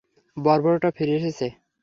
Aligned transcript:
বর্বরটা 0.37 0.89
ফিরে 0.97 1.13
এসেছে। 1.19 1.47